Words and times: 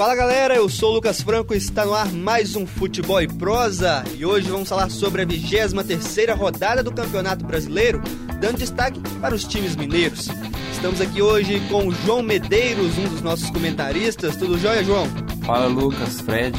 Fala 0.00 0.14
galera, 0.14 0.54
eu 0.54 0.66
sou 0.66 0.92
o 0.92 0.94
Lucas 0.94 1.20
Franco 1.20 1.52
e 1.52 1.58
está 1.58 1.84
no 1.84 1.92
ar 1.92 2.10
mais 2.10 2.56
um 2.56 2.66
Futebol 2.66 3.20
e 3.20 3.28
Prosa. 3.28 4.02
E 4.16 4.24
hoje 4.24 4.50
vamos 4.50 4.66
falar 4.66 4.88
sobre 4.88 5.20
a 5.20 5.26
23 5.26 6.30
rodada 6.38 6.82
do 6.82 6.90
Campeonato 6.90 7.44
Brasileiro, 7.44 8.00
dando 8.40 8.56
destaque 8.56 8.98
para 9.20 9.34
os 9.34 9.44
times 9.44 9.76
mineiros. 9.76 10.28
Estamos 10.72 11.02
aqui 11.02 11.20
hoje 11.20 11.60
com 11.68 11.86
o 11.86 11.92
João 11.92 12.22
Medeiros, 12.22 12.96
um 12.96 13.08
dos 13.10 13.20
nossos 13.20 13.50
comentaristas. 13.50 14.36
Tudo 14.36 14.58
jóia, 14.58 14.82
João? 14.82 15.06
Fala 15.44 15.66
Lucas, 15.66 16.22
Fred. 16.22 16.58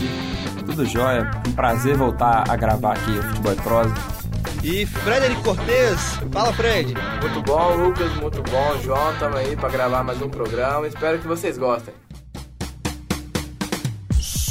Tudo 0.64 0.86
jóia. 0.86 1.32
Um 1.48 1.54
prazer 1.54 1.98
voltar 1.98 2.44
a 2.48 2.56
gravar 2.56 2.92
aqui 2.92 3.10
o 3.10 3.24
Futebol 3.24 3.54
e 3.54 3.56
Prosa. 3.56 3.96
E 4.64 4.86
Frederico 4.86 5.42
Cortez. 5.42 6.00
Fala, 6.32 6.54
Fred. 6.54 6.94
Muito 7.20 7.42
bom, 7.42 7.88
Lucas. 7.88 8.14
Muito 8.18 8.44
bom, 8.44 8.78
João. 8.84 9.14
Estamos 9.14 9.38
aí 9.38 9.56
para 9.56 9.70
gravar 9.70 10.04
mais 10.04 10.22
um 10.22 10.30
programa. 10.30 10.88
Espero 10.88 11.18
que 11.18 11.28
vocês 11.28 11.58
gostem. 11.58 11.92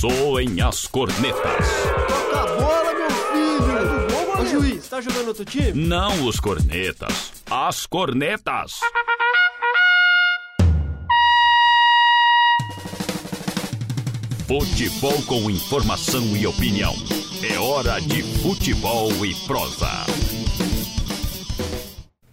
Soem 0.01 0.63
as 0.63 0.87
cornetas. 0.87 1.67
Toca 2.09 2.41
a 2.41 2.47
bola, 2.57 2.95
meu 2.95 3.11
filho! 3.11 4.41
Ô 4.41 4.47
juiz, 4.47 4.89
tá 4.89 4.99
jogando 4.99 5.29
outro 5.29 5.45
time? 5.45 5.75
Não 5.75 6.25
os 6.25 6.41
cornetas, 6.41 7.35
as 7.51 7.85
cornetas. 7.85 8.81
Futebol 14.49 15.21
com 15.27 15.51
informação 15.51 16.25
e 16.35 16.47
opinião. 16.47 16.95
É 17.43 17.59
hora 17.59 18.01
de 18.01 18.23
futebol 18.41 19.13
e 19.23 19.35
prosa. 19.47 20.07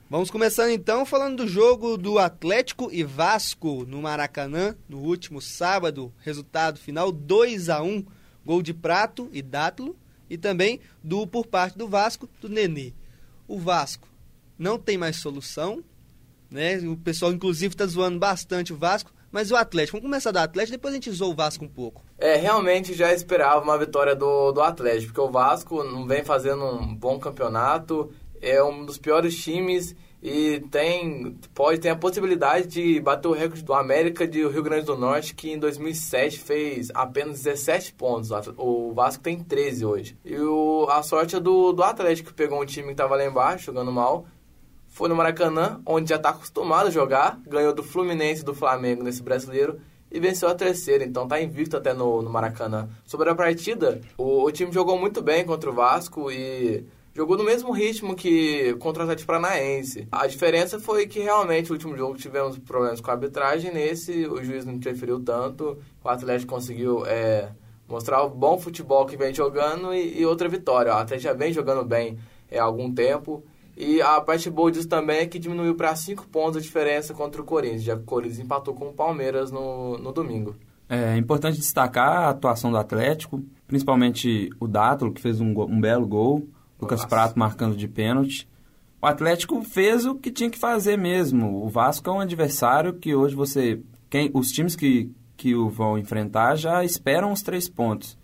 Vamos 0.09 0.31
começando 0.31 0.69
então 0.69 1.05
falando 1.05 1.43
do 1.43 1.47
jogo 1.49 1.97
do 1.97 2.17
Atlético 2.17 2.87
e 2.93 3.03
Vasco 3.03 3.83
no 3.85 4.01
Maracanã 4.01 4.73
no 4.87 4.99
último 4.99 5.41
sábado. 5.41 6.13
Resultado 6.19 6.79
final 6.79 7.11
2 7.11 7.67
a 7.67 7.81
1 7.81 8.05
gol 8.45 8.61
de 8.61 8.73
Prato 8.73 9.29
e 9.33 9.41
Dátilo 9.41 9.97
e 10.29 10.37
também 10.37 10.79
do 11.03 11.27
por 11.27 11.45
parte 11.45 11.77
do 11.77 11.89
Vasco 11.89 12.29
do 12.39 12.47
Nenê. 12.47 12.93
O 13.49 13.59
Vasco 13.59 14.07
não 14.57 14.79
tem 14.79 14.97
mais 14.97 15.17
solução, 15.17 15.83
né? 16.49 16.77
O 16.77 16.95
pessoal 16.95 17.33
inclusive 17.33 17.73
está 17.73 17.85
zoando 17.85 18.17
bastante 18.17 18.71
o 18.71 18.77
Vasco, 18.77 19.11
mas 19.29 19.51
o 19.51 19.57
Atlético, 19.57 19.97
vamos 19.97 20.09
começar 20.09 20.31
do 20.31 20.39
Atlético, 20.39 20.77
depois 20.77 20.93
a 20.93 20.95
gente 20.95 21.11
zoa 21.11 21.27
o 21.27 21.35
Vasco 21.35 21.65
um 21.65 21.69
pouco. 21.69 22.01
É, 22.17 22.37
realmente 22.37 22.93
já 22.93 23.11
esperava 23.13 23.61
uma 23.61 23.77
vitória 23.77 24.15
do, 24.15 24.53
do 24.53 24.61
Atlético, 24.61 25.07
porque 25.07 25.29
o 25.29 25.31
Vasco 25.31 25.83
não 25.83 26.07
vem 26.07 26.23
fazendo 26.23 26.63
um 26.63 26.95
bom 26.95 27.19
campeonato, 27.19 28.09
é 28.41 28.63
um 28.63 28.85
dos 28.85 28.97
piores 28.97 29.35
times 29.35 29.95
e 30.21 30.59
tem 30.71 31.37
pode 31.53 31.79
ter 31.79 31.89
a 31.89 31.95
possibilidade 31.95 32.67
de 32.67 32.99
bater 32.99 33.27
o 33.27 33.33
recorde 33.33 33.63
do 33.63 33.73
América 33.73 34.27
de 34.27 34.39
Rio 34.47 34.63
Grande 34.63 34.85
do 34.85 34.97
Norte 34.97 35.35
que 35.35 35.51
em 35.51 35.59
2007 35.59 36.39
fez 36.39 36.89
apenas 36.93 37.43
17 37.43 37.93
pontos. 37.93 38.31
O 38.57 38.93
Vasco 38.93 39.23
tem 39.23 39.43
13 39.43 39.85
hoje. 39.85 40.17
E 40.25 40.35
o, 40.37 40.87
a 40.89 41.03
sorte 41.03 41.35
é 41.35 41.39
do, 41.39 41.71
do 41.71 41.83
Atlético 41.83 42.29
que 42.29 42.35
pegou 42.35 42.61
um 42.61 42.65
time 42.65 42.87
que 42.87 42.93
estava 42.93 43.15
lá 43.15 43.25
embaixo 43.25 43.67
jogando 43.67 43.91
mal. 43.91 44.25
Foi 44.87 45.07
no 45.07 45.15
Maracanã, 45.15 45.79
onde 45.85 46.09
já 46.09 46.15
está 46.15 46.29
acostumado 46.29 46.87
a 46.87 46.91
jogar, 46.91 47.39
ganhou 47.45 47.73
do 47.73 47.83
Fluminense 47.83 48.41
e 48.41 48.45
do 48.45 48.55
Flamengo 48.55 49.03
nesse 49.03 49.21
brasileiro 49.21 49.79
e 50.11 50.19
venceu 50.19 50.47
a 50.49 50.55
terceira, 50.55 51.03
então 51.03 51.23
está 51.23 51.41
invicto 51.41 51.77
até 51.77 51.93
no, 51.93 52.21
no 52.21 52.29
Maracanã. 52.29 52.89
Sobre 53.05 53.29
a 53.29 53.35
partida, 53.35 54.01
o, 54.17 54.43
o 54.43 54.51
time 54.51 54.71
jogou 54.71 54.97
muito 54.97 55.21
bem 55.21 55.45
contra 55.45 55.69
o 55.69 55.73
Vasco 55.73 56.31
e 56.31 56.85
jogou 57.17 57.35
no 57.35 57.43
mesmo 57.43 57.71
ritmo 57.71 58.15
que 58.15 58.75
contra 58.75 59.01
o 59.01 59.03
Atlético 59.03 59.25
Paranaense. 59.25 60.07
A 60.11 60.27
diferença 60.27 60.79
foi 60.79 61.07
que 61.07 61.19
realmente 61.19 61.67
no 61.67 61.73
último 61.73 61.97
jogo 61.97 62.15
tivemos 62.15 62.59
problemas 62.59 63.01
com 63.01 63.09
a 63.09 63.15
arbitragem, 63.15 63.73
nesse 63.73 64.27
o 64.27 64.43
juiz 64.43 64.63
não 64.63 64.73
interferiu 64.73 65.19
tanto, 65.19 65.79
o 66.03 66.07
Atlético 66.07 66.53
conseguiu 66.53 67.03
é, 67.07 67.49
mostrar 67.89 68.21
o 68.21 68.29
bom 68.29 68.59
futebol 68.59 69.03
que 69.07 69.17
vem 69.17 69.33
jogando 69.33 69.95
e, 69.95 70.19
e 70.19 70.25
outra 70.27 70.47
vitória. 70.47 70.93
O 70.93 70.97
Atlético 70.97 71.23
já 71.23 71.33
vem 71.33 71.51
jogando 71.51 71.83
bem 71.83 72.19
é, 72.51 72.59
há 72.59 72.63
algum 72.63 72.93
tempo. 72.93 73.43
E 73.75 73.99
a 73.99 74.21
parte 74.21 74.47
boa 74.51 74.71
disso 74.71 74.87
também 74.87 75.17
é 75.17 75.25
que 75.25 75.39
diminuiu 75.39 75.73
para 75.73 75.95
5 75.95 76.27
pontos 76.27 76.57
a 76.57 76.61
diferença 76.61 77.15
contra 77.15 77.41
o 77.41 77.45
Corinthians, 77.45 77.83
já 77.83 77.95
que 77.95 78.03
o 78.03 78.05
Corinthians 78.05 78.39
empatou 78.39 78.75
com 78.75 78.89
o 78.89 78.93
Palmeiras 78.93 79.51
no, 79.51 79.97
no 79.97 80.11
domingo. 80.11 80.55
É 80.87 81.17
importante 81.17 81.57
destacar 81.57 82.25
a 82.25 82.29
atuação 82.29 82.69
do 82.69 82.77
Atlético, 82.77 83.41
principalmente 83.67 84.51
o 84.59 84.67
Dátulo, 84.67 85.11
que 85.11 85.19
fez 85.19 85.41
um, 85.41 85.47
um 85.61 85.81
belo 85.81 86.05
gol. 86.05 86.47
Lucas 86.79 86.99
Nossa. 86.99 87.09
Prato 87.09 87.39
marcando 87.39 87.75
de 87.75 87.87
pênalti. 87.87 88.47
O 89.01 89.05
Atlético 89.05 89.61
fez 89.63 90.05
o 90.05 90.15
que 90.15 90.31
tinha 90.31 90.49
que 90.49 90.57
fazer 90.57 90.97
mesmo. 90.97 91.63
O 91.63 91.69
Vasco 91.69 92.09
é 92.09 92.13
um 92.13 92.19
adversário 92.19 92.93
que 92.93 93.13
hoje 93.13 93.35
você. 93.35 93.79
Quem, 94.09 94.31
os 94.33 94.47
times 94.47 94.75
que, 94.75 95.11
que 95.35 95.53
o 95.55 95.69
vão 95.69 95.97
enfrentar 95.97 96.55
já 96.55 96.83
esperam 96.83 97.31
os 97.31 97.41
três 97.41 97.69
pontos. 97.69 98.17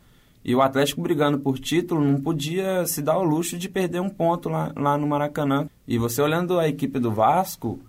E 0.43 0.53
o 0.53 0.61
Atlético 0.61 1.01
brigando 1.01 1.39
por 1.39 1.57
título 1.57 2.03
não 2.03 2.19
podia 2.19 2.85
se 2.85 3.01
dar 3.01 3.17
o 3.17 3.23
luxo 3.23 3.57
de 3.57 3.69
perder 3.69 4.01
um 4.01 4.09
ponto 4.09 4.49
lá, 4.49 4.73
lá 4.75 4.97
no 4.97 5.07
Maracanã. 5.07 5.69
E 5.87 5.97
você 5.97 6.21
olhando 6.21 6.59
a 6.59 6.67
equipe 6.67 6.99
do 6.99 7.11
Vasco, 7.11 7.79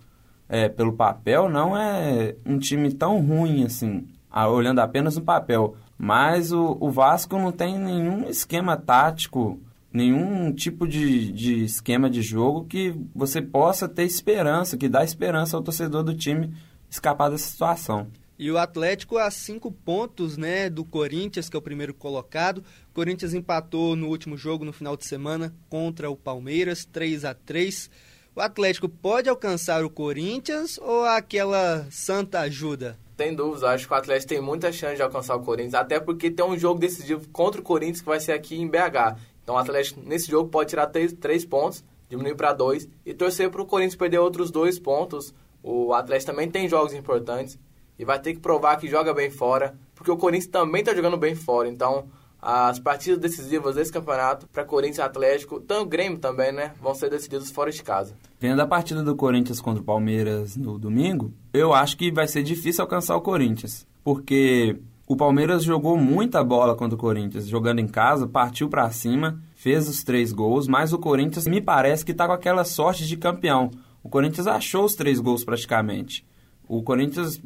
é, 0.47 0.69
pelo 0.69 0.93
papel, 0.93 1.49
não 1.49 1.75
é 1.75 2.35
um 2.45 2.57
time 2.57 2.93
tão 2.93 3.19
ruim 3.19 3.65
assim, 3.65 4.07
olhando 4.33 4.79
apenas 4.79 5.17
no 5.17 5.23
papel. 5.23 5.75
Mas 5.97 6.51
o, 6.51 6.77
o 6.79 6.89
Vasco 6.89 7.37
não 7.37 7.51
tem 7.51 7.77
nenhum 7.77 8.29
esquema 8.29 8.77
tático 8.77 9.59
nenhum 9.95 10.51
tipo 10.53 10.85
de, 10.85 11.31
de 11.31 11.63
esquema 11.63 12.09
de 12.09 12.21
jogo 12.21 12.65
que 12.65 12.93
você 13.15 13.41
possa 13.41 13.87
ter 13.87 14.03
esperança, 14.03 14.77
que 14.77 14.89
dá 14.89 15.03
esperança 15.03 15.55
ao 15.55 15.63
torcedor 15.63 16.03
do 16.03 16.13
time 16.13 16.53
escapar 16.89 17.29
dessa 17.29 17.49
situação. 17.49 18.07
E 18.37 18.51
o 18.51 18.57
Atlético 18.57 19.17
a 19.17 19.31
cinco 19.31 19.71
pontos 19.71 20.35
né, 20.35 20.69
do 20.69 20.83
Corinthians, 20.83 21.47
que 21.47 21.55
é 21.55 21.59
o 21.59 21.61
primeiro 21.61 21.93
colocado. 21.93 22.57
O 22.91 22.93
Corinthians 22.93 23.33
empatou 23.33 23.95
no 23.95 24.09
último 24.09 24.35
jogo, 24.35 24.65
no 24.65 24.73
final 24.73 24.97
de 24.97 25.05
semana, 25.05 25.55
contra 25.69 26.09
o 26.09 26.17
Palmeiras, 26.17 26.83
3 26.83 27.23
a 27.23 27.33
3 27.33 27.89
O 28.35 28.41
Atlético 28.41 28.89
pode 28.89 29.29
alcançar 29.29 29.85
o 29.85 29.89
Corinthians 29.89 30.77
ou 30.77 31.05
aquela 31.05 31.87
santa 31.89 32.41
ajuda? 32.41 32.99
Tem 33.15 33.33
dúvidas, 33.33 33.63
acho 33.63 33.87
que 33.87 33.93
o 33.93 33.95
Atlético 33.95 34.29
tem 34.29 34.41
muita 34.41 34.71
chance 34.73 34.97
de 34.97 35.01
alcançar 35.01 35.35
o 35.35 35.41
Corinthians, 35.41 35.73
até 35.73 35.99
porque 35.99 36.29
tem 36.29 36.45
um 36.45 36.57
jogo 36.57 36.79
decisivo 36.79 37.27
contra 37.29 37.61
o 37.61 37.63
Corinthians 37.63 38.01
que 38.01 38.07
vai 38.07 38.19
ser 38.19 38.33
aqui 38.33 38.59
em 38.59 38.67
BH. 38.67 39.17
Então 39.41 39.55
o 39.55 39.57
Atlético 39.57 40.01
nesse 40.03 40.29
jogo 40.29 40.49
pode 40.49 40.69
tirar 40.69 40.87
três, 40.87 41.13
três 41.13 41.45
pontos, 41.45 41.83
diminuir 42.09 42.35
para 42.35 42.51
dois 42.51 42.89
e 43.05 43.13
torcer 43.13 43.49
para 43.49 43.61
o 43.61 43.65
Corinthians 43.65 43.95
perder 43.95 44.19
outros 44.19 44.51
dois 44.51 44.77
pontos. 44.77 45.33
O 45.63 45.93
Atlético 45.93 46.31
também 46.31 46.49
tem 46.49 46.67
jogos 46.67 46.93
importantes 46.93 47.57
e 47.97 48.03
vai 48.03 48.19
ter 48.19 48.33
que 48.33 48.39
provar 48.39 48.77
que 48.77 48.87
joga 48.87 49.13
bem 49.13 49.29
fora, 49.29 49.77
porque 49.93 50.11
o 50.11 50.17
Corinthians 50.17 50.51
também 50.51 50.81
está 50.81 50.93
jogando 50.93 51.15
bem 51.15 51.35
fora. 51.35 51.69
Então 51.69 52.09
as 52.41 52.79
partidas 52.79 53.19
decisivas 53.19 53.75
desse 53.75 53.91
campeonato 53.91 54.47
para 54.47 54.63
Corinthians 54.63 54.97
e 54.97 55.01
Atlético, 55.01 55.59
tanto 55.59 55.83
o 55.83 55.85
Grêmio 55.85 56.19
também, 56.19 56.51
né, 56.51 56.73
vão 56.81 56.93
ser 56.93 57.09
decididas 57.09 57.49
fora 57.49 57.71
de 57.71 57.81
casa. 57.81 58.15
Vendo 58.39 58.59
a 58.59 58.67
partida 58.67 59.03
do 59.03 59.15
Corinthians 59.15 59.59
contra 59.59 59.81
o 59.81 59.85
Palmeiras 59.85 60.55
no 60.55 60.77
domingo, 60.77 61.33
eu 61.53 61.73
acho 61.73 61.97
que 61.97 62.11
vai 62.11 62.27
ser 62.27 62.43
difícil 62.43 62.83
alcançar 62.83 63.15
o 63.15 63.21
Corinthians, 63.21 63.87
porque 64.03 64.79
o 65.07 65.15
Palmeiras 65.15 65.63
jogou 65.63 65.97
muita 65.97 66.43
bola 66.43 66.75
contra 66.75 66.95
o 66.95 66.99
Corinthians, 66.99 67.47
jogando 67.47 67.79
em 67.79 67.87
casa, 67.87 68.27
partiu 68.27 68.67
para 68.67 68.89
cima, 68.89 69.39
fez 69.55 69.87
os 69.87 70.03
três 70.03 70.31
gols, 70.31 70.67
mas 70.67 70.93
o 70.93 70.99
Corinthians 70.99 71.47
me 71.47 71.61
parece 71.61 72.03
que 72.03 72.11
está 72.11 72.25
com 72.25 72.33
aquela 72.33 72.63
sorte 72.63 73.05
de 73.05 73.15
campeão. 73.15 73.69
O 74.03 74.09
Corinthians 74.09 74.47
achou 74.47 74.85
os 74.85 74.95
três 74.95 75.19
gols 75.19 75.43
praticamente. 75.43 76.25
O 76.67 76.81
Corinthians, 76.81 77.41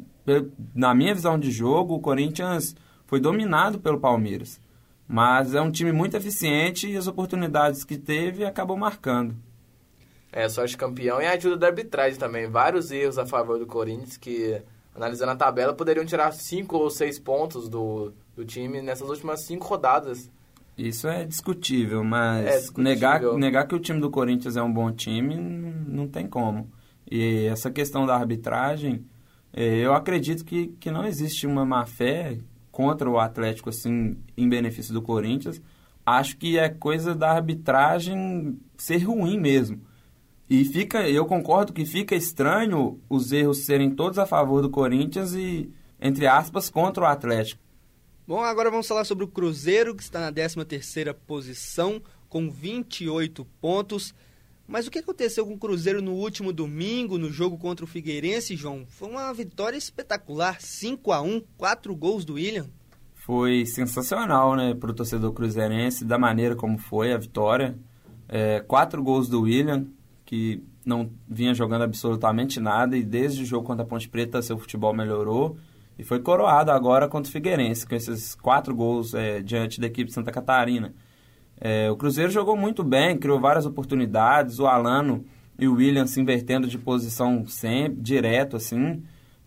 na 0.74 0.94
minha 0.94 1.14
visão 1.14 1.38
de 1.38 1.50
jogo, 1.50 1.94
o 1.94 2.00
Corinthians 2.00 2.74
foi 3.06 3.20
dominado 3.20 3.78
pelo 3.78 4.00
Palmeiras. 4.00 4.60
Mas 5.12 5.54
é 5.54 5.60
um 5.60 5.72
time 5.72 5.90
muito 5.90 6.16
eficiente 6.16 6.88
e 6.88 6.96
as 6.96 7.08
oportunidades 7.08 7.82
que 7.82 7.98
teve 7.98 8.44
acabou 8.44 8.76
marcando. 8.76 9.34
É, 10.30 10.48
sorte 10.48 10.76
campeão 10.76 11.20
e 11.20 11.26
a 11.26 11.32
ajuda 11.32 11.56
da 11.56 11.66
arbitragem 11.66 12.16
também. 12.16 12.48
Vários 12.48 12.92
erros 12.92 13.18
a 13.18 13.26
favor 13.26 13.58
do 13.58 13.66
Corinthians 13.66 14.16
que 14.16 14.62
analisando 14.94 15.32
a 15.32 15.36
tabela, 15.36 15.74
poderiam 15.74 16.04
tirar 16.04 16.32
cinco 16.32 16.76
ou 16.76 16.90
seis 16.90 17.18
pontos 17.18 17.68
do, 17.68 18.12
do 18.36 18.44
time 18.44 18.82
nessas 18.82 19.08
últimas 19.08 19.44
cinco 19.44 19.66
rodadas. 19.66 20.30
Isso 20.76 21.08
é 21.08 21.24
discutível, 21.24 22.02
mas 22.02 22.46
é 22.46 22.58
discutível. 22.58 22.84
Negar, 22.84 23.22
negar 23.34 23.66
que 23.66 23.74
o 23.74 23.80
time 23.80 24.00
do 24.00 24.10
Corinthians 24.10 24.56
é 24.56 24.62
um 24.62 24.72
bom 24.72 24.90
time 24.92 25.36
não 25.36 26.08
tem 26.08 26.26
como. 26.26 26.70
E 27.10 27.46
essa 27.46 27.70
questão 27.70 28.06
da 28.06 28.14
arbitragem, 28.14 29.04
é, 29.52 29.78
eu 29.78 29.92
acredito 29.92 30.44
que, 30.44 30.68
que 30.78 30.90
não 30.90 31.04
existe 31.04 31.46
uma 31.46 31.64
má-fé 31.64 32.38
contra 32.70 33.08
o 33.08 33.18
Atlético 33.18 33.70
assim 33.70 34.16
em 34.36 34.48
benefício 34.48 34.92
do 34.92 35.02
Corinthians. 35.02 35.60
Acho 36.04 36.36
que 36.36 36.58
é 36.58 36.68
coisa 36.68 37.14
da 37.14 37.30
arbitragem 37.30 38.58
ser 38.76 38.98
ruim 38.98 39.38
mesmo. 39.38 39.80
E 40.48 40.64
fica, 40.64 41.08
eu 41.08 41.26
concordo 41.26 41.72
que 41.72 41.84
fica 41.84 42.16
estranho 42.16 43.00
os 43.08 43.30
erros 43.30 43.64
serem 43.64 43.90
todos 43.90 44.18
a 44.18 44.26
favor 44.26 44.60
do 44.60 44.68
Corinthians 44.68 45.32
e, 45.32 45.70
entre 46.00 46.26
aspas, 46.26 46.68
contra 46.68 47.04
o 47.04 47.06
Atlético. 47.06 47.62
Bom, 48.26 48.40
agora 48.40 48.70
vamos 48.70 48.88
falar 48.88 49.04
sobre 49.04 49.24
o 49.24 49.28
Cruzeiro, 49.28 49.94
que 49.94 50.02
está 50.02 50.20
na 50.20 50.32
13ª 50.32 51.14
posição, 51.14 52.02
com 52.28 52.50
28 52.50 53.44
pontos. 53.60 54.14
Mas 54.70 54.86
o 54.86 54.90
que 54.90 55.00
aconteceu 55.00 55.44
com 55.44 55.54
o 55.54 55.58
Cruzeiro 55.58 56.00
no 56.00 56.12
último 56.12 56.52
domingo, 56.52 57.18
no 57.18 57.28
jogo 57.28 57.58
contra 57.58 57.84
o 57.84 57.88
Figueirense, 57.88 58.54
João? 58.54 58.86
Foi 58.86 59.08
uma 59.08 59.34
vitória 59.34 59.76
espetacular, 59.76 60.60
5 60.60 61.10
a 61.10 61.20
1 61.20 61.42
quatro 61.58 61.92
gols 61.96 62.24
do 62.24 62.34
William. 62.34 62.66
foi 63.12 63.66
sensacional, 63.66 64.54
né, 64.54 64.72
para 64.72 64.92
o 64.92 64.94
torcedor 64.94 65.32
cruzeirense, 65.32 66.04
da 66.04 66.16
maneira 66.16 66.54
como 66.54 66.78
foi 66.78 67.12
a 67.12 67.18
vitória. 67.18 67.76
É, 68.28 68.60
quatro 68.60 69.02
gols 69.02 69.28
do 69.28 69.42
William, 69.42 69.86
que 70.24 70.62
não 70.84 71.10
vinha 71.28 71.52
jogando 71.52 71.82
absolutamente 71.82 72.60
nada, 72.60 72.96
e 72.96 73.02
desde 73.02 73.42
o 73.42 73.46
jogo 73.46 73.66
contra 73.66 73.84
a 73.84 73.88
Ponte 73.88 74.08
Preta 74.08 74.40
seu 74.40 74.56
futebol 74.56 74.94
melhorou. 74.94 75.56
E 75.98 76.04
foi 76.04 76.20
coroado 76.20 76.70
agora 76.70 77.08
contra 77.08 77.28
o 77.28 77.32
Figueirense, 77.32 77.84
com 77.84 77.96
esses 77.96 78.36
quatro 78.36 78.72
gols 78.72 79.14
é, 79.14 79.42
diante 79.42 79.80
da 79.80 79.88
equipe 79.88 80.06
de 80.06 80.14
Santa 80.14 80.30
Catarina. 80.30 80.94
É, 81.60 81.90
o 81.90 81.96
Cruzeiro 81.96 82.30
jogou 82.30 82.56
muito 82.56 82.82
bem, 82.82 83.18
criou 83.18 83.38
várias 83.38 83.66
oportunidades, 83.66 84.58
o 84.58 84.66
Alano 84.66 85.24
e 85.58 85.68
o 85.68 85.74
William 85.74 86.06
se 86.06 86.20
invertendo 86.20 86.66
de 86.66 86.78
posição 86.78 87.46
sempre, 87.46 88.00
direto, 88.00 88.56
assim. 88.56 89.02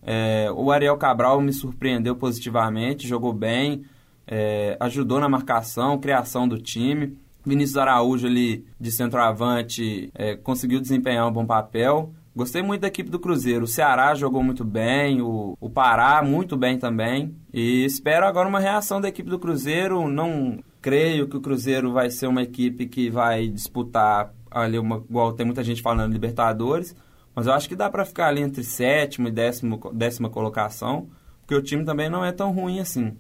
É, 0.06 0.51
o 0.56 0.71
Ariel 0.71 0.98
Cabral 0.98 1.42
me 1.42 1.51
surpreendeu 1.51 2.15
positivamente, 2.15 3.07
jogou 3.07 3.33
bem, 3.33 3.83
é, 4.27 4.77
ajudou 4.80 5.19
na 5.19 5.27
marcação, 5.27 5.98
criação 5.98 6.48
do 6.48 6.60
time. 6.60 7.18
Vinícius 7.45 7.77
Araújo 7.77 8.27
ali 8.27 8.65
de 8.80 8.92
centroavante 8.92 10.10
é, 10.13 10.36
conseguiu 10.36 10.80
desempenhar 10.80 11.27
um 11.27 11.31
bom 11.31 11.45
papel. 11.45 12.13
Gostei 12.36 12.62
muito 12.62 12.81
da 12.81 12.88
equipe 12.88 13.10
do 13.10 13.19
Cruzeiro. 13.19 13.65
O 13.65 13.68
Ceará 13.68 14.15
jogou 14.15 14.44
muito 14.44 14.63
bem, 14.63 15.21
o, 15.21 15.56
o 15.60 15.69
Pará 15.69 16.24
muito 16.24 16.56
bem 16.56 16.77
também. 16.77 17.36
E 17.54 17.86
espero 17.86 18.25
agora 18.25 18.48
uma 18.48 18.60
reação 18.60 19.00
da 19.00 19.07
equipe 19.10 19.30
do 19.30 19.38
Cruzeiro. 19.38 20.07
Não 20.07 20.60
creio 20.83 21.30
que 21.30 21.38
o 21.38 21.41
Cruzeiro 21.41 21.94
vai 21.94 22.12
ser 22.12 22.27
uma 22.27 22.44
equipe 22.44 22.85
que 22.88 23.09
vai 23.09 23.47
disputar 23.47 24.33
ali 24.51 24.77
uma, 24.77 24.97
igual 24.97 25.31
tem 25.31 25.45
muita 25.45 25.63
gente 25.63 25.81
falando 25.81 26.12
Libertadores, 26.12 26.94
mas 27.33 27.47
eu 27.47 27.53
acho 27.53 27.69
que 27.69 27.75
dá 27.75 27.89
para 27.89 28.06
ficar 28.06 28.27
ali 28.27 28.41
entre 28.41 28.63
sétimo 28.65 29.30
e 29.30 29.31
décimo, 29.31 29.80
décima 29.94 30.30
colocação, 30.30 31.09
porque 31.39 31.56
o 31.56 31.62
time 31.62 31.85
também 31.85 32.09
não 32.09 32.24
é 32.24 32.33
tão 32.33 32.51
ruim 32.51 32.81
assim. 32.81 33.18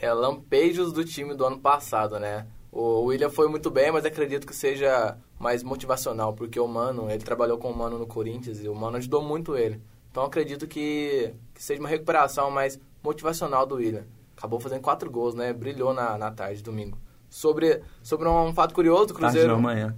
É 0.00 0.10
lampejos 0.12 0.92
do 0.92 1.04
time 1.04 1.34
do 1.34 1.44
ano 1.44 1.58
passado, 1.58 2.18
né? 2.20 2.46
O 2.70 3.02
William 3.06 3.28
foi 3.28 3.48
muito 3.48 3.70
bem, 3.72 3.90
mas 3.90 4.04
acredito 4.04 4.46
que 4.46 4.54
seja 4.54 5.18
mais 5.36 5.64
motivacional, 5.64 6.32
porque 6.32 6.60
o 6.60 6.68
Mano, 6.68 7.10
ele 7.10 7.24
trabalhou 7.24 7.58
com 7.58 7.72
o 7.72 7.76
Mano 7.76 7.98
no 7.98 8.06
Corinthians 8.06 8.62
e 8.62 8.68
o 8.68 8.74
Mano 8.74 8.98
ajudou 8.98 9.20
muito 9.20 9.56
ele. 9.56 9.82
Então 10.12 10.22
acredito 10.22 10.68
que, 10.68 11.34
que 11.52 11.62
seja 11.62 11.80
uma 11.80 11.88
recuperação 11.88 12.52
mais 12.52 12.78
motivacional 13.02 13.66
do 13.66 13.74
William. 13.74 14.04
Acabou 14.40 14.58
fazendo 14.58 14.80
quatro 14.80 15.08
gols, 15.08 15.34
né? 15.34 15.52
Brilhou 15.52 15.94
na, 15.94 16.18
na 16.18 16.30
tarde, 16.32 16.62
domingo. 16.62 16.98
Sobre, 17.28 17.82
sobre 18.02 18.26
um 18.26 18.52
fato 18.52 18.74
curioso 18.74 19.08
do 19.08 19.14
Cruzeiro... 19.14 19.50
Tarde 19.50 19.62
da 19.62 19.68
manhã 19.68 19.96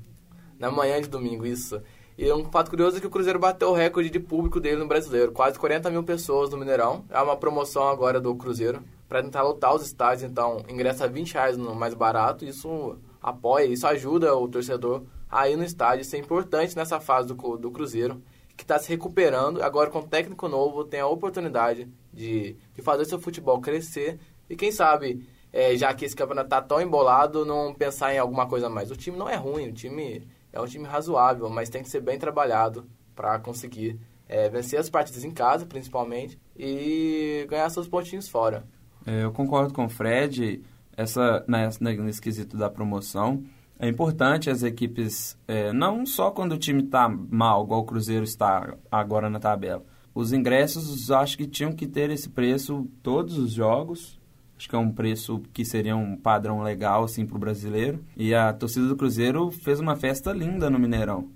na 0.62 0.70
manhã 0.70 1.02
de 1.02 1.08
domingo, 1.08 1.44
isso. 1.44 1.82
E 2.16 2.32
um 2.32 2.44
fato 2.44 2.70
curioso 2.70 2.96
é 2.96 3.00
que 3.00 3.06
o 3.06 3.10
Cruzeiro 3.10 3.40
bateu 3.40 3.70
o 3.70 3.74
recorde 3.74 4.08
de 4.08 4.20
público 4.20 4.60
dele 4.60 4.76
no 4.76 4.86
Brasileiro. 4.86 5.32
Quase 5.32 5.58
40 5.58 5.90
mil 5.90 6.04
pessoas 6.04 6.50
no 6.50 6.56
Mineirão. 6.56 7.04
É 7.10 7.20
uma 7.20 7.36
promoção 7.36 7.88
agora 7.88 8.20
do 8.20 8.32
Cruzeiro 8.36 8.80
para 9.08 9.20
tentar 9.20 9.42
lotar 9.42 9.74
os 9.74 9.82
estádios. 9.84 10.22
Então, 10.22 10.62
ingressa 10.68 11.08
20 11.08 11.34
reais 11.34 11.56
no 11.56 11.74
mais 11.74 11.94
barato. 11.94 12.44
Isso 12.44 12.96
apoia, 13.20 13.64
isso 13.64 13.84
ajuda 13.88 14.36
o 14.36 14.46
torcedor 14.46 15.02
a 15.28 15.48
ir 15.48 15.56
no 15.56 15.64
estádio. 15.64 16.02
Isso 16.02 16.14
é 16.14 16.18
importante 16.20 16.76
nessa 16.76 17.00
fase 17.00 17.26
do, 17.26 17.56
do 17.56 17.70
Cruzeiro, 17.72 18.22
que 18.56 18.62
está 18.62 18.78
se 18.78 18.88
recuperando. 18.88 19.60
Agora, 19.64 19.90
com 19.90 20.02
técnico 20.02 20.46
novo, 20.46 20.84
tem 20.84 21.00
a 21.00 21.08
oportunidade 21.08 21.88
de, 22.12 22.56
de 22.72 22.82
fazer 22.82 23.04
seu 23.04 23.18
futebol 23.18 23.60
crescer. 23.60 24.20
E 24.52 24.56
quem 24.56 24.70
sabe, 24.70 25.26
é, 25.50 25.74
já 25.78 25.94
que 25.94 26.04
esse 26.04 26.14
campeonato 26.14 26.48
está 26.48 26.60
tão 26.60 26.78
embolado, 26.78 27.42
não 27.42 27.72
pensar 27.72 28.14
em 28.14 28.18
alguma 28.18 28.46
coisa 28.46 28.68
mais. 28.68 28.90
O 28.90 28.96
time 28.96 29.16
não 29.16 29.26
é 29.26 29.34
ruim, 29.34 29.70
o 29.70 29.72
time 29.72 30.28
é 30.52 30.60
um 30.60 30.66
time 30.66 30.84
razoável, 30.84 31.48
mas 31.48 31.70
tem 31.70 31.82
que 31.82 31.88
ser 31.88 32.02
bem 32.02 32.18
trabalhado 32.18 32.86
para 33.16 33.38
conseguir 33.38 33.98
é, 34.28 34.50
vencer 34.50 34.78
as 34.78 34.90
partidas 34.90 35.24
em 35.24 35.30
casa, 35.30 35.64
principalmente, 35.64 36.38
e 36.54 37.46
ganhar 37.48 37.70
seus 37.70 37.88
pontinhos 37.88 38.28
fora. 38.28 38.62
É, 39.06 39.24
eu 39.24 39.32
concordo 39.32 39.72
com 39.72 39.86
o 39.86 39.88
Fred, 39.88 40.62
essa, 40.94 41.42
nesse, 41.48 41.82
nesse 41.82 42.20
quesito 42.20 42.54
da 42.58 42.68
promoção. 42.68 43.42
É 43.78 43.88
importante 43.88 44.50
as 44.50 44.62
equipes, 44.62 45.34
é, 45.48 45.72
não 45.72 46.04
só 46.04 46.30
quando 46.30 46.52
o 46.52 46.58
time 46.58 46.82
está 46.82 47.08
mal, 47.08 47.64
igual 47.64 47.80
o 47.80 47.86
Cruzeiro 47.86 48.24
está 48.24 48.76
agora 48.90 49.30
na 49.30 49.40
tabela. 49.40 49.82
Os 50.14 50.30
ingressos, 50.30 51.10
acho 51.10 51.38
que 51.38 51.46
tinham 51.46 51.72
que 51.72 51.86
ter 51.86 52.10
esse 52.10 52.28
preço 52.28 52.86
todos 53.02 53.38
os 53.38 53.50
jogos, 53.50 54.20
Acho 54.62 54.68
que 54.68 54.76
é 54.76 54.78
um 54.78 54.92
preço 54.92 55.42
que 55.52 55.64
seria 55.64 55.96
um 55.96 56.16
padrão 56.16 56.62
legal 56.62 57.02
assim 57.02 57.26
para 57.26 57.34
o 57.34 57.40
brasileiro. 57.40 57.98
E 58.16 58.32
a 58.32 58.52
torcida 58.52 58.86
do 58.86 58.94
Cruzeiro 58.94 59.50
fez 59.50 59.80
uma 59.80 59.96
festa 59.96 60.32
linda 60.32 60.70
no 60.70 60.78
Mineirão. 60.78 61.28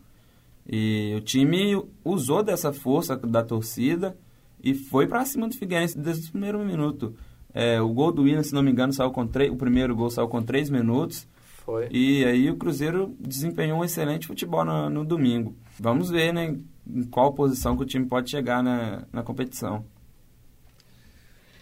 E 0.65 1.13
o 1.17 1.21
time 1.21 1.75
usou 2.05 2.41
dessa 2.41 2.73
força 2.73 3.17
da 3.17 3.43
torcida 3.43 4.17
e 4.63 4.75
foi 4.75 5.09
para 5.09 5.25
cima 5.25 5.49
do 5.49 5.57
Figueirense 5.57 5.99
desde 5.99 6.29
o 6.29 6.31
primeiro 6.31 6.65
minuto. 6.65 7.17
É, 7.53 7.81
o 7.81 7.89
gol 7.89 8.13
do 8.13 8.23
Willian, 8.23 8.45
se 8.45 8.55
não 8.55 8.63
me 8.63 8.71
engano, 8.71 8.93
saiu 8.93 9.11
com 9.11 9.27
três, 9.27 9.51
o 9.51 9.57
primeiro 9.57 9.97
gol 9.97 10.09
saiu 10.09 10.29
com 10.29 10.41
três 10.41 10.71
minutos. 10.71 11.27
Foi. 11.65 11.89
E 11.91 12.25
aí 12.25 12.49
o 12.49 12.57
Cruzeiro 12.57 13.13
desempenhou 13.19 13.81
um 13.81 13.85
excelente 13.85 14.29
futebol 14.29 14.65
no, 14.65 14.89
no 14.89 15.05
domingo. 15.05 15.53
Vamos 15.81 16.11
ver, 16.11 16.33
né, 16.33 16.57
em 16.87 17.03
qual 17.03 17.33
posição 17.33 17.77
que 17.77 17.83
o 17.83 17.87
time 17.87 18.07
pode 18.07 18.31
chegar 18.31 18.63
na, 18.63 19.03
na 19.13 19.25
competição. 19.25 19.85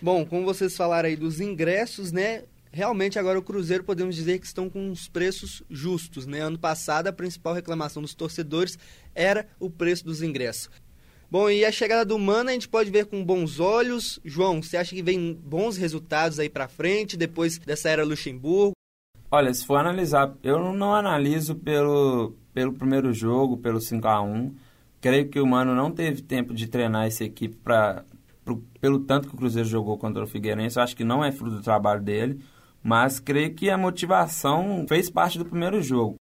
Bom, 0.01 0.25
como 0.25 0.45
vocês 0.45 0.77
falaram 0.77 1.09
aí 1.09 1.17
dos 1.17 1.41
ingressos, 1.41 2.13
né? 2.13 2.45
Realmente 2.73 3.19
agora 3.19 3.39
o 3.39 3.43
Cruzeiro 3.43 3.85
podemos 3.85 4.17
dizer 4.17 4.39
que 4.41 4.47
estão 4.47 4.69
com 4.69 4.91
os 4.91 5.09
preços 5.09 5.63
justos, 5.71 6.27
né? 6.27 6.41
Ano 6.41 6.59
passado 6.59 7.07
a 7.07 7.13
principal 7.13 7.55
reclamação 7.55 8.03
dos 8.03 8.15
torcedores 8.15 8.79
era 9.15 9.47
o 9.61 9.71
preço 9.71 10.05
dos 10.05 10.23
ingressos. 10.23 10.69
Bom, 11.31 11.49
e 11.49 11.65
a 11.65 11.73
chegada 11.73 12.05
do 12.05 12.19
Mano 12.19 12.51
a 12.51 12.53
gente 12.53 12.69
pode 12.69 12.91
ver 12.91 13.07
com 13.07 13.25
bons 13.25 13.61
olhos. 13.61 14.21
João, 14.25 14.63
você 14.63 14.77
acha 14.77 14.95
que 14.95 15.03
vem 15.03 15.33
bons 15.35 15.77
resultados 15.77 16.39
aí 16.39 16.49
para 16.49 16.69
frente 16.69 17.17
depois 17.17 17.59
dessa 17.59 17.89
era 17.89 18.05
Luxemburgo? 18.05 18.73
Olha, 19.31 19.53
se 19.53 19.65
for 19.65 19.77
analisar, 19.77 20.33
eu 20.43 20.73
não 20.73 20.95
analiso 20.95 21.55
pelo, 21.57 22.35
pelo 22.53 22.73
primeiro 22.73 23.13
jogo, 23.13 23.57
pelo 23.57 23.81
5 23.81 24.07
a 24.07 24.23
1 24.23 24.55
Creio 25.05 25.29
que 25.29 25.39
o 25.39 25.47
Mano 25.47 25.75
não 25.75 25.91
teve 25.91 26.23
tempo 26.23 26.55
de 26.55 26.67
treinar 26.67 27.07
essa 27.07 27.25
equipe 27.25 27.57
para 27.57 28.07
pro, 28.45 28.59
pelo 28.81 29.01
tanto 29.01 29.29
que 29.29 29.35
o 29.35 29.39
Cruzeiro 29.39 29.69
jogou 29.69 29.97
contra 29.99 30.23
o 30.23 30.27
Figueirense, 30.27 30.79
acho 30.79 30.97
que 30.97 31.05
não 31.05 31.25
é 31.25 31.33
fruto 31.33 31.57
do 31.57 31.63
trabalho 31.63 32.03
dele, 32.03 32.41
mas 32.83 33.19
creio 33.19 33.55
que 33.55 33.71
a 33.71 33.79
motivação 33.79 34.85
fez 34.89 35.11
parte 35.11 35.39
do 35.39 35.45
primeiro 35.45 35.81
jogo. 35.81 36.17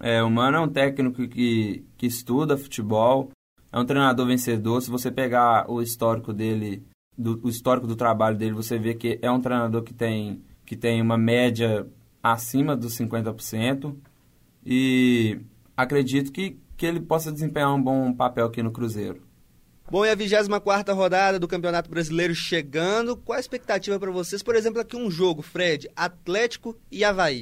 É, 0.00 0.22
o 0.22 0.30
Mano 0.30 0.56
é 0.56 0.60
um 0.60 0.68
técnico 0.68 1.28
que, 1.28 1.84
que 1.96 2.06
estuda 2.06 2.56
futebol, 2.56 3.30
é 3.70 3.78
um 3.78 3.84
treinador 3.84 4.26
vencedor. 4.26 4.80
Se 4.80 4.90
você 4.90 5.10
pegar 5.10 5.70
o 5.70 5.82
histórico 5.82 6.32
dele, 6.32 6.82
do, 7.16 7.38
o 7.42 7.48
histórico 7.48 7.86
do 7.86 7.96
trabalho 7.96 8.36
dele, 8.36 8.52
você 8.52 8.78
vê 8.78 8.94
que 8.94 9.18
é 9.20 9.30
um 9.30 9.40
treinador 9.40 9.82
que 9.82 9.92
tem, 9.92 10.42
que 10.64 10.76
tem 10.76 11.02
uma 11.02 11.18
média 11.18 11.86
acima 12.22 12.76
dos 12.76 12.96
50%. 12.96 13.94
E 14.64 15.40
acredito 15.76 16.32
que, 16.32 16.58
que 16.76 16.86
ele 16.86 17.00
possa 17.00 17.32
desempenhar 17.32 17.74
um 17.74 17.82
bom 17.82 18.12
papel 18.12 18.46
aqui 18.46 18.62
no 18.62 18.72
Cruzeiro. 18.72 19.27
Bom, 19.90 20.04
e 20.04 20.10
a 20.10 20.14
24 20.14 20.94
rodada 20.94 21.38
do 21.38 21.48
Campeonato 21.48 21.88
Brasileiro 21.88 22.34
chegando. 22.34 23.16
Qual 23.16 23.38
a 23.38 23.40
expectativa 23.40 23.98
para 23.98 24.10
vocês? 24.10 24.42
Por 24.42 24.54
exemplo, 24.54 24.82
aqui 24.82 24.94
um 24.94 25.10
jogo, 25.10 25.40
Fred, 25.40 25.90
Atlético 25.96 26.76
e 26.92 27.02
Havaí. 27.02 27.40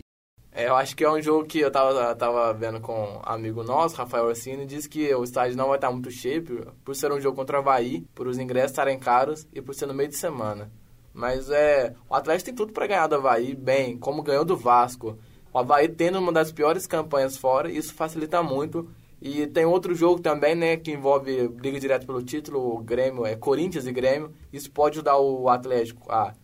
É, 0.52 0.68
eu 0.68 0.76
acho 0.76 0.94
que 0.94 1.02
é 1.02 1.10
um 1.10 1.20
jogo 1.20 1.44
que 1.44 1.58
eu 1.58 1.72
tava, 1.72 2.14
tava 2.14 2.52
vendo 2.54 2.80
com 2.80 3.16
um 3.16 3.20
amigo 3.24 3.64
nosso, 3.64 3.96
Rafael 3.96 4.26
Orsini, 4.26 4.64
disse 4.64 4.88
que 4.88 5.12
o 5.12 5.24
estádio 5.24 5.56
não 5.56 5.66
vai 5.66 5.76
estar 5.76 5.90
muito 5.90 6.08
cheio 6.08 6.40
por, 6.44 6.72
por 6.84 6.94
ser 6.94 7.10
um 7.10 7.20
jogo 7.20 7.36
contra 7.36 7.56
o 7.56 7.60
Havaí, 7.60 8.06
por 8.14 8.28
os 8.28 8.38
ingressos 8.38 8.70
estarem 8.70 8.96
caros 8.96 9.44
e 9.52 9.60
por 9.60 9.74
ser 9.74 9.86
no 9.86 9.92
meio 9.92 10.08
de 10.08 10.16
semana. 10.16 10.70
Mas 11.12 11.50
é, 11.50 11.94
o 12.08 12.14
Atlético 12.14 12.46
tem 12.46 12.54
tudo 12.54 12.72
para 12.72 12.86
ganhar 12.86 13.08
do 13.08 13.16
Havaí, 13.16 13.56
bem, 13.56 13.98
como 13.98 14.22
ganhou 14.22 14.44
do 14.44 14.56
Vasco. 14.56 15.18
O 15.52 15.58
Havaí 15.58 15.88
tendo 15.88 16.20
uma 16.20 16.32
das 16.32 16.52
piores 16.52 16.86
campanhas 16.86 17.36
fora, 17.36 17.68
isso 17.68 17.92
facilita 17.92 18.40
muito 18.40 18.88
e 19.20 19.46
tem 19.46 19.64
outro 19.64 19.94
jogo 19.94 20.20
também, 20.20 20.54
né, 20.54 20.76
que 20.76 20.92
envolve 20.92 21.48
briga 21.48 21.80
direto 21.80 22.06
pelo 22.06 22.22
título, 22.22 22.76
o 22.76 22.78
Grêmio, 22.78 23.24
é 23.24 23.34
Corinthians 23.34 23.86
e 23.86 23.92
Grêmio. 23.92 24.32
Isso 24.52 24.70
pode 24.70 24.96
ajudar 24.96 25.16
o 25.18 25.48
Atlético 25.48 26.10
a 26.12 26.34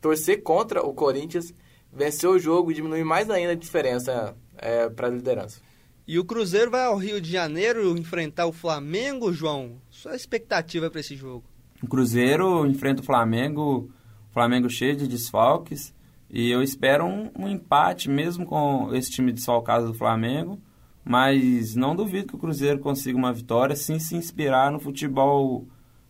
torcer 0.00 0.42
contra 0.42 0.82
o 0.82 0.94
Corinthians, 0.94 1.54
vencer 1.92 2.28
o 2.28 2.38
jogo 2.38 2.70
e 2.70 2.74
diminuir 2.74 3.04
mais 3.04 3.28
ainda 3.28 3.52
a 3.52 3.56
diferença 3.56 4.34
é, 4.56 4.88
para 4.88 5.08
a 5.08 5.10
liderança. 5.10 5.60
E 6.08 6.18
o 6.18 6.24
Cruzeiro 6.24 6.70
vai 6.70 6.84
ao 6.84 6.96
Rio 6.96 7.20
de 7.20 7.30
Janeiro 7.30 7.96
enfrentar 7.96 8.46
o 8.46 8.52
Flamengo, 8.52 9.32
João. 9.32 9.76
Sua 9.88 10.16
expectativa 10.16 10.90
para 10.90 11.00
esse 11.00 11.14
jogo? 11.14 11.44
O 11.82 11.86
Cruzeiro 11.86 12.66
enfrenta 12.66 13.02
o 13.02 13.04
Flamengo, 13.04 13.90
o 14.30 14.32
Flamengo 14.32 14.68
cheio 14.70 14.96
de 14.96 15.06
desfalques, 15.06 15.94
e 16.30 16.50
eu 16.50 16.62
espero 16.62 17.04
um, 17.04 17.30
um 17.38 17.48
empate 17.48 18.08
mesmo 18.08 18.46
com 18.46 18.92
esse 18.94 19.10
time 19.10 19.32
desfalcado 19.32 19.88
do 19.88 19.94
Flamengo 19.94 20.58
mas 21.04 21.74
não 21.74 21.96
duvido 21.96 22.28
que 22.28 22.36
o 22.36 22.38
Cruzeiro 22.38 22.78
consiga 22.78 23.18
uma 23.18 23.32
vitória 23.32 23.74
sem 23.74 23.98
se 23.98 24.16
inspirar 24.16 24.70
no 24.70 24.78
futebol 24.78 25.66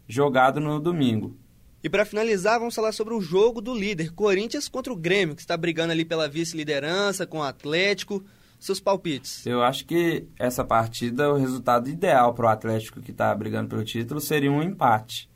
jogado 0.06 0.60
no 0.60 0.78
domingo. 0.78 1.36
E 1.82 1.88
para 1.88 2.04
finalizar, 2.04 2.58
vamos 2.58 2.74
falar 2.74 2.92
sobre 2.92 3.12
o 3.12 3.20
jogo 3.20 3.60
do 3.60 3.74
líder, 3.74 4.12
Corinthians 4.12 4.68
contra 4.68 4.92
o 4.92 4.96
Grêmio, 4.96 5.34
que 5.34 5.40
está 5.40 5.56
brigando 5.56 5.92
ali 5.92 6.04
pela 6.04 6.28
vice-liderança 6.28 7.26
com 7.26 7.38
o 7.38 7.42
Atlético. 7.42 8.22
Seus 8.58 8.78
palpites? 8.78 9.44
Eu 9.44 9.60
acho 9.62 9.84
que 9.84 10.28
essa 10.38 10.64
partida, 10.64 11.32
o 11.32 11.36
resultado 11.36 11.90
ideal 11.90 12.32
para 12.32 12.46
o 12.46 12.48
Atlético 12.48 13.00
que 13.00 13.10
está 13.10 13.34
brigando 13.34 13.68
pelo 13.68 13.84
título 13.84 14.20
seria 14.20 14.52
um 14.52 14.62
empate. 14.62 15.28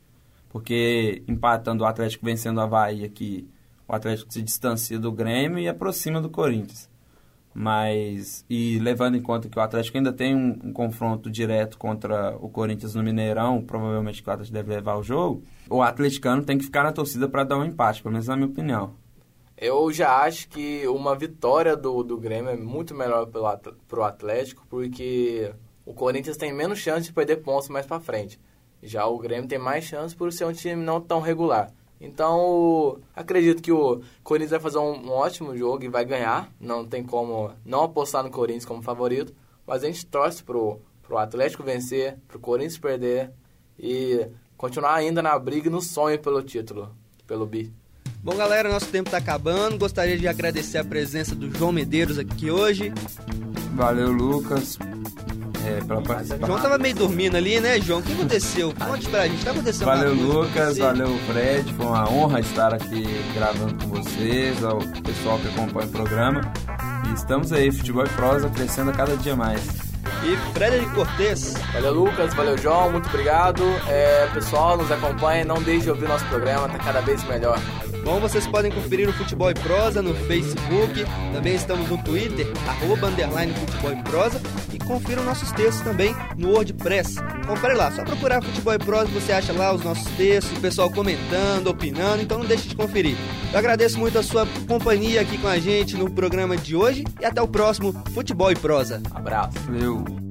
Porque 0.47 1.21
empatando 1.27 1.83
o 1.83 1.87
Atlético 1.87 2.25
vencendo 2.25 2.59
o 2.59 2.61
Havaí 2.61 3.03
aqui 3.03 3.45
o 3.87 3.95
Atlético 3.95 4.33
se 4.33 4.41
distancia 4.41 4.99
do 4.99 5.11
Grêmio 5.11 5.59
e 5.59 5.67
aproxima 5.67 6.21
do 6.21 6.29
Corinthians. 6.29 6.89
Mas, 7.53 8.45
e 8.49 8.77
levando 8.79 9.17
em 9.17 9.21
conta 9.21 9.49
que 9.49 9.57
o 9.57 9.61
Atlético 9.61 9.97
ainda 9.97 10.13
tem 10.13 10.35
um, 10.35 10.59
um 10.63 10.71
confronto 10.71 11.29
direto 11.29 11.77
contra 11.77 12.37
o 12.39 12.49
Corinthians 12.49 12.93
no 12.93 13.01
Mineirão, 13.01 13.63
provavelmente 13.63 14.21
o 14.25 14.31
Atlético 14.31 14.53
deve 14.53 14.69
levar 14.75 14.95
o 14.95 15.03
jogo, 15.03 15.43
o 15.69 15.81
atleticano 15.81 16.43
tem 16.43 16.57
que 16.57 16.65
ficar 16.65 16.83
na 16.83 16.91
torcida 16.91 17.27
para 17.27 17.43
dar 17.43 17.57
um 17.57 17.65
empate, 17.65 18.03
pelo 18.03 18.13
menos 18.13 18.27
na 18.27 18.35
minha 18.35 18.47
opinião. 18.47 18.93
Eu 19.57 19.91
já 19.91 20.17
acho 20.17 20.47
que 20.49 20.87
uma 20.87 21.15
vitória 21.15 21.75
do, 21.75 22.03
do 22.03 22.15
Grêmio 22.15 22.51
é 22.51 22.55
muito 22.55 22.93
melhor 22.93 23.25
para 23.25 23.99
o 23.99 24.03
Atlético, 24.03 24.63
porque 24.69 25.51
o 25.83 25.95
Corinthians 25.95 26.37
tem 26.37 26.53
menos 26.53 26.77
chance 26.77 27.07
de 27.07 27.13
perder 27.13 27.37
pontos 27.37 27.69
mais 27.69 27.87
para 27.87 27.99
frente. 27.99 28.39
Já 28.83 29.07
o 29.07 29.17
Grêmio 29.17 29.47
tem 29.47 29.57
mais 29.57 29.83
chance 29.83 30.15
por 30.15 30.31
ser 30.31 30.45
um 30.45 30.53
time 30.53 30.83
não 30.83 31.01
tão 31.01 31.19
regular. 31.19 31.73
Então, 31.99 32.99
acredito 33.15 33.61
que 33.61 33.71
o 33.71 34.01
Corinthians 34.23 34.51
vai 34.51 34.59
fazer 34.59 34.77
um, 34.77 35.07
um, 35.07 35.11
ótimo 35.11 35.57
jogo 35.57 35.83
e 35.83 35.87
vai 35.87 36.05
ganhar. 36.05 36.51
Não 36.59 36.85
tem 36.85 37.03
como 37.03 37.51
não 37.65 37.83
apostar 37.83 38.23
no 38.23 38.29
Corinthians 38.29 38.65
como 38.65 38.81
favorito. 38.81 39.33
Mas 39.65 39.83
a 39.83 39.87
gente 39.87 40.05
torce 40.05 40.43
pro, 40.43 40.79
pro 41.01 41.17
Atlético 41.17 41.63
vencer, 41.63 42.17
pro 42.27 42.39
Corinthians 42.39 42.77
perder 42.77 43.31
e 43.77 44.27
continuar 44.55 44.95
ainda 44.95 45.21
na 45.21 45.37
briga 45.37 45.67
e 45.67 45.71
no 45.71 45.81
sonho 45.81 46.19
pelo 46.19 46.41
título, 46.41 46.95
pelo 47.25 47.45
bi. 47.45 47.73
Bom, 48.23 48.35
galera, 48.35 48.69
nosso 48.69 48.87
tempo 48.87 49.07
está 49.07 49.17
acabando. 49.17 49.77
Gostaria 49.77 50.17
de 50.17 50.27
agradecer 50.27 50.77
a 50.77 50.85
presença 50.85 51.35
do 51.35 51.51
João 51.55 51.71
Medeiros 51.71 52.17
aqui 52.17 52.51
hoje. 52.51 52.91
Valeu, 53.75 54.11
Lucas 54.11 54.77
é, 55.67 55.81
pela 55.85 56.01
participação. 56.01 56.47
João 56.47 56.61
tava 56.61 56.77
meio 56.77 56.95
dormindo 56.95 57.35
ali, 57.35 57.59
né, 57.59 57.79
João? 57.79 57.99
O 57.99 58.03
que 58.03 58.13
aconteceu? 58.13 58.73
Conte 58.73 59.09
pra 59.09 59.27
gente, 59.27 59.43
tá 59.43 59.51
acontecendo 59.51 59.85
Valeu, 59.85 60.13
Lucas, 60.13 60.77
valeu, 60.77 61.17
Fred. 61.27 61.73
Foi 61.73 61.85
uma 61.85 62.09
honra 62.09 62.39
estar 62.39 62.73
aqui 62.73 63.05
gravando 63.33 63.75
com 63.75 63.89
vocês, 63.89 64.63
ao 64.63 64.79
pessoal 65.03 65.37
que 65.39 65.47
acompanha 65.49 65.87
o 65.87 65.91
programa. 65.91 66.41
E 67.09 67.13
estamos 67.13 67.51
aí, 67.51 67.71
futebol 67.71 68.05
e 68.05 68.09
prosa 68.09 68.49
crescendo 68.49 68.91
a 68.91 68.93
cada 68.93 69.15
dia 69.17 69.35
mais. 69.35 69.61
E 70.23 70.35
Frederico 70.53 70.95
Cortes. 70.95 71.53
Valeu, 71.73 71.93
Lucas. 71.93 72.33
Valeu, 72.33 72.57
João. 72.57 72.91
Muito 72.91 73.07
obrigado. 73.07 73.63
É, 73.87 74.27
pessoal, 74.33 74.77
nos 74.77 74.91
acompanhe. 74.91 75.43
Não 75.43 75.61
deixe 75.61 75.83
de 75.83 75.89
ouvir 75.89 76.07
nosso 76.07 76.25
programa. 76.25 76.67
Tá 76.69 76.79
cada 76.79 77.01
vez 77.01 77.23
melhor. 77.25 77.59
Bom, 78.07 78.21
vocês 78.21 78.47
podem 78.47 78.71
conferir 78.71 79.09
o 79.09 79.11
Futebol 79.11 79.51
e 79.51 79.53
Prosa 79.53 80.01
no 80.01 80.15
Facebook, 80.15 81.05
também 81.33 81.55
estamos 81.55 81.89
no 81.89 81.97
Twitter, 81.97 82.47
arroba, 82.65 83.07
underline 83.07 83.53
Futebol 83.53 83.91
e 83.91 84.03
Prosa, 84.03 84.41
confiram 84.87 85.23
nossos 85.23 85.51
textos 85.51 85.83
também 85.83 86.15
no 86.37 86.51
WordPress. 86.51 87.15
Confere 87.45 87.75
lá, 87.75 87.91
só 87.91 88.03
procurar 88.03 88.41
Futebol 88.41 88.73
e 88.73 88.79
Prosa 88.79 89.11
você 89.11 89.31
acha 89.31 89.53
lá 89.53 89.73
os 89.73 89.83
nossos 89.83 90.09
textos, 90.15 90.57
o 90.57 90.61
pessoal 90.61 90.89
comentando, 90.89 91.67
opinando, 91.67 92.23
então 92.23 92.39
não 92.39 92.45
deixe 92.45 92.67
de 92.67 92.75
conferir. 92.75 93.17
Eu 93.51 93.59
agradeço 93.59 93.99
muito 93.99 94.17
a 94.17 94.23
sua 94.23 94.47
companhia 94.67 95.21
aqui 95.21 95.37
com 95.37 95.47
a 95.47 95.59
gente 95.59 95.95
no 95.95 96.09
programa 96.09 96.55
de 96.57 96.75
hoje 96.75 97.03
e 97.19 97.25
até 97.25 97.41
o 97.41 97.47
próximo 97.47 97.93
Futebol 98.13 98.51
e 98.51 98.55
Prosa. 98.55 99.01
Abraço. 99.13 99.59
Valeu. 99.65 100.26